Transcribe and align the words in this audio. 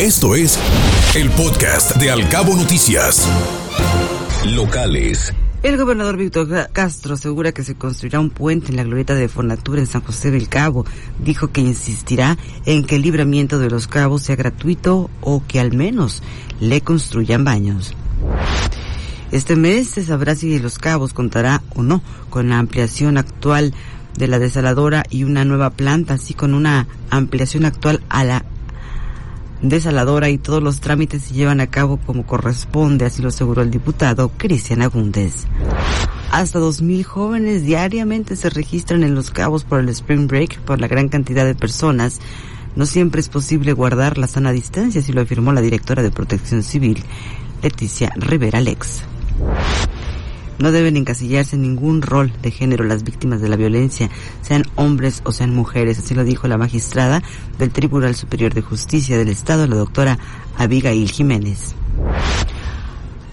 Esto 0.00 0.36
es 0.36 0.56
el 1.16 1.28
podcast 1.30 1.96
de 1.96 2.12
Alcabo 2.12 2.54
Noticias. 2.54 3.28
Locales. 4.46 5.34
El 5.64 5.76
gobernador 5.76 6.16
Víctor 6.16 6.70
Castro 6.72 7.14
asegura 7.14 7.50
que 7.50 7.64
se 7.64 7.74
construirá 7.74 8.20
un 8.20 8.30
puente 8.30 8.70
en 8.70 8.76
la 8.76 8.84
glorieta 8.84 9.16
de 9.16 9.28
Fornatura 9.28 9.80
en 9.80 9.88
San 9.88 10.02
José 10.02 10.30
del 10.30 10.48
Cabo. 10.48 10.86
Dijo 11.18 11.48
que 11.48 11.62
insistirá 11.62 12.38
en 12.64 12.84
que 12.84 12.94
el 12.94 13.02
libramiento 13.02 13.58
de 13.58 13.70
los 13.70 13.88
cabos 13.88 14.22
sea 14.22 14.36
gratuito 14.36 15.10
o 15.20 15.42
que 15.48 15.58
al 15.58 15.72
menos 15.72 16.22
le 16.60 16.80
construyan 16.80 17.42
baños. 17.42 17.92
Este 19.32 19.56
mes 19.56 19.88
se 19.88 20.04
sabrá 20.04 20.36
si 20.36 20.60
Los 20.60 20.78
Cabos 20.78 21.12
contará 21.12 21.60
o 21.74 21.82
no 21.82 22.02
con 22.30 22.48
la 22.48 22.60
ampliación 22.60 23.18
actual 23.18 23.74
de 24.16 24.28
la 24.28 24.38
desaladora 24.38 25.02
y 25.10 25.24
una 25.24 25.44
nueva 25.44 25.70
planta, 25.70 26.14
así 26.14 26.34
con 26.34 26.54
una 26.54 26.86
ampliación 27.10 27.64
actual 27.64 28.00
a 28.08 28.22
la 28.22 28.44
desaladora 29.62 30.28
y 30.28 30.38
todos 30.38 30.62
los 30.62 30.80
trámites 30.80 31.22
se 31.22 31.34
llevan 31.34 31.60
a 31.60 31.68
cabo 31.68 31.98
como 31.98 32.26
corresponde, 32.26 33.04
así 33.04 33.22
lo 33.22 33.28
aseguró 33.28 33.62
el 33.62 33.70
diputado 33.70 34.30
Cristian 34.36 34.82
Agúndez. 34.82 35.46
Hasta 36.30 36.58
2.000 36.58 37.04
jóvenes 37.04 37.64
diariamente 37.64 38.36
se 38.36 38.50
registran 38.50 39.02
en 39.02 39.14
Los 39.14 39.30
Cabos 39.30 39.64
por 39.64 39.80
el 39.80 39.88
Spring 39.88 40.26
Break 40.26 40.60
por 40.60 40.80
la 40.80 40.88
gran 40.88 41.08
cantidad 41.08 41.46
de 41.46 41.54
personas. 41.54 42.20
No 42.76 42.86
siempre 42.86 43.20
es 43.20 43.28
posible 43.28 43.72
guardar 43.72 44.18
la 44.18 44.26
sana 44.26 44.52
distancia, 44.52 45.00
así 45.00 45.12
lo 45.12 45.22
afirmó 45.22 45.52
la 45.52 45.62
directora 45.62 46.02
de 46.02 46.10
Protección 46.10 46.62
Civil, 46.62 47.02
Leticia 47.62 48.12
Rivera 48.16 48.60
Lex. 48.60 49.02
No 50.58 50.72
deben 50.72 50.96
encasillarse 50.96 51.56
en 51.56 51.62
ningún 51.62 52.02
rol 52.02 52.32
de 52.42 52.50
género 52.50 52.84
las 52.84 53.04
víctimas 53.04 53.40
de 53.40 53.48
la 53.48 53.56
violencia, 53.56 54.10
sean 54.42 54.64
hombres 54.74 55.22
o 55.24 55.32
sean 55.32 55.54
mujeres, 55.54 55.98
así 55.98 56.14
lo 56.14 56.24
dijo 56.24 56.48
la 56.48 56.58
magistrada 56.58 57.22
del 57.58 57.70
Tribunal 57.70 58.14
Superior 58.14 58.54
de 58.54 58.62
Justicia 58.62 59.16
del 59.16 59.28
Estado, 59.28 59.66
la 59.66 59.76
doctora 59.76 60.18
Abigail 60.56 61.10
Jiménez. 61.10 61.74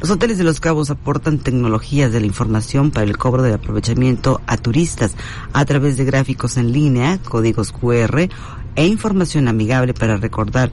Los 0.01 0.11
hoteles 0.11 0.37
de 0.37 0.43
Los 0.43 0.59
Cabos 0.59 0.91
aportan 0.91 1.39
tecnologías 1.39 2.11
de 2.11 2.19
la 2.19 2.27
información 2.27 2.91
para 2.91 3.07
el 3.07 3.17
cobro 3.17 3.41
del 3.41 3.55
aprovechamiento 3.55 4.39
a 4.45 4.55
turistas 4.55 5.15
a 5.51 5.65
través 5.65 5.97
de 5.97 6.05
gráficos 6.05 6.57
en 6.57 6.71
línea, 6.71 7.17
códigos 7.23 7.71
QR 7.71 8.29
e 8.75 8.85
información 8.85 9.47
amigable 9.47 9.95
para 9.95 10.17
recordar 10.17 10.71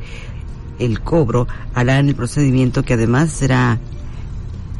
el 0.78 1.00
cobro. 1.00 1.48
Harán 1.73 2.08
el 2.08 2.14
procedimiento 2.14 2.83
que 2.83 2.92
además 2.92 3.30
será 3.30 3.78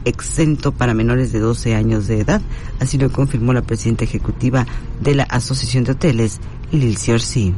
exento 0.05 0.73
para 0.73 0.95
menores 0.95 1.33
de 1.33 1.41
12 1.41 1.75
años 1.75 2.07
de 2.07 2.21
edad, 2.21 2.41
así 2.81 2.99
lo 2.99 3.11
confirmó 3.11 3.53
la 3.53 3.63
presidenta 3.63 4.05
ejecutiva 4.05 4.67
de 5.01 5.15
la 5.15 5.25
Asociación 5.25 5.85
de 5.85 5.93
Hoteles, 5.93 6.41
Lil 6.71 6.97
Ciorci. 6.97 7.55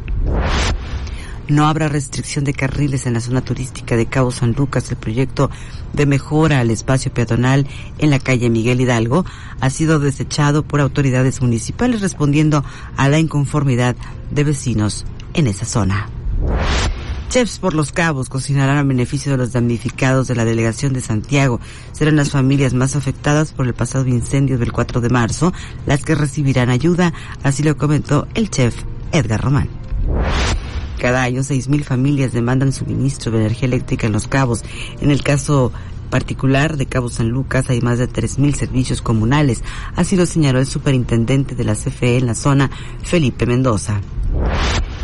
No 1.46 1.66
habrá 1.66 1.88
restricción 1.88 2.44
de 2.44 2.54
carriles 2.54 3.04
en 3.06 3.12
la 3.12 3.20
zona 3.20 3.42
turística 3.42 3.96
de 3.96 4.06
Cabo 4.06 4.30
San 4.30 4.52
Lucas. 4.52 4.90
El 4.90 4.96
proyecto 4.96 5.50
de 5.92 6.06
mejora 6.06 6.60
al 6.60 6.70
espacio 6.70 7.12
peatonal 7.12 7.66
en 7.98 8.08
la 8.08 8.18
calle 8.18 8.48
Miguel 8.48 8.80
Hidalgo 8.80 9.26
ha 9.60 9.68
sido 9.68 9.98
desechado 9.98 10.62
por 10.62 10.80
autoridades 10.80 11.42
municipales 11.42 12.00
respondiendo 12.00 12.64
a 12.96 13.08
la 13.10 13.18
inconformidad 13.18 13.94
de 14.30 14.44
vecinos 14.44 15.04
en 15.34 15.46
esa 15.46 15.66
zona. 15.66 16.08
Chefs 17.28 17.58
por 17.58 17.74
los 17.74 17.90
Cabos 17.90 18.28
cocinarán 18.28 18.78
a 18.78 18.82
beneficio 18.84 19.32
de 19.32 19.38
los 19.38 19.52
damnificados 19.52 20.28
de 20.28 20.36
la 20.36 20.44
delegación 20.44 20.92
de 20.92 21.00
Santiago. 21.00 21.60
Serán 21.92 22.16
las 22.16 22.30
familias 22.30 22.74
más 22.74 22.94
afectadas 22.96 23.52
por 23.52 23.66
el 23.66 23.74
pasado 23.74 24.06
incendio 24.06 24.58
del 24.58 24.72
4 24.72 25.00
de 25.00 25.08
marzo 25.08 25.52
las 25.86 26.04
que 26.04 26.14
recibirán 26.14 26.70
ayuda, 26.70 27.12
así 27.42 27.62
lo 27.62 27.76
comentó 27.76 28.28
el 28.34 28.50
chef 28.50 28.76
Edgar 29.12 29.42
Román. 29.42 29.68
Cada 31.00 31.22
año 31.22 31.42
6.000 31.42 31.82
familias 31.82 32.32
demandan 32.32 32.72
suministro 32.72 33.32
de 33.32 33.40
energía 33.40 33.66
eléctrica 33.66 34.06
en 34.06 34.12
los 34.12 34.28
cabos. 34.28 34.62
En 35.00 35.10
el 35.10 35.22
caso 35.22 35.72
particular 36.10 36.76
de 36.76 36.86
Cabo 36.86 37.10
San 37.10 37.28
Lucas 37.28 37.68
hay 37.68 37.80
más 37.80 37.98
de 37.98 38.08
3.000 38.08 38.54
servicios 38.54 39.02
comunales. 39.02 39.64
Así 39.96 40.16
lo 40.16 40.26
señaló 40.26 40.60
el 40.60 40.66
superintendente 40.66 41.56
de 41.56 41.64
la 41.64 41.74
CFE 41.74 42.18
en 42.18 42.26
la 42.26 42.34
zona, 42.34 42.70
Felipe 43.02 43.44
Mendoza 43.46 44.00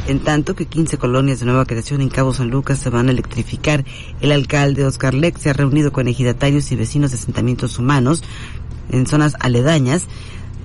en 0.06 0.20
tanto 0.20 0.54
que 0.54 0.66
15 0.66 0.98
colonias 0.98 1.40
de 1.40 1.46
nueva 1.46 1.64
creación 1.64 2.00
en 2.00 2.08
Cabo 2.08 2.34
San 2.34 2.50
Lucas 2.50 2.78
se 2.78 2.90
van 2.90 3.08
a 3.08 3.12
electrificar. 3.12 3.84
El 4.20 4.32
alcalde 4.32 4.84
Oscar 4.84 5.14
Lex 5.14 5.42
se 5.42 5.50
ha 5.50 5.52
reunido 5.52 5.92
con 5.92 6.08
ejidatarios 6.08 6.70
y 6.72 6.76
vecinos 6.76 7.10
de 7.10 7.18
asentamientos 7.18 7.78
humanos 7.78 8.22
en 8.90 9.06
zonas 9.06 9.34
aledañas 9.40 10.06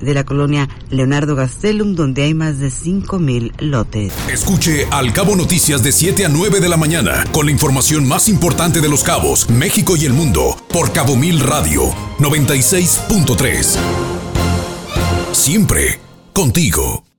de 0.01 0.13
la 0.13 0.23
colonia 0.23 0.69
Leonardo 0.89 1.35
Gastelum, 1.35 1.95
donde 1.95 2.23
hay 2.23 2.33
más 2.33 2.59
de 2.59 2.67
5.000 2.67 3.53
lotes. 3.59 4.13
Escuche 4.31 4.87
Al 4.91 5.13
Cabo 5.13 5.35
Noticias 5.35 5.83
de 5.83 5.91
7 5.91 6.25
a 6.25 6.29
9 6.29 6.59
de 6.59 6.69
la 6.69 6.77
mañana, 6.77 7.23
con 7.31 7.45
la 7.45 7.51
información 7.51 8.07
más 8.07 8.29
importante 8.29 8.81
de 8.81 8.89
los 8.89 9.03
cabos, 9.03 9.49
México 9.49 9.95
y 9.95 10.05
el 10.05 10.13
mundo, 10.13 10.57
por 10.71 10.91
Cabo 10.91 11.15
Mil 11.15 11.39
Radio 11.39 11.83
96.3. 12.19 13.77
Siempre 15.31 15.99
contigo. 16.33 17.14